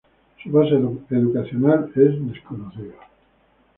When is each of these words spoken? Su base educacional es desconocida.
Su 0.41 0.49
base 0.49 0.73
educacional 1.13 1.91
es 1.95 2.27
desconocida. 2.27 2.93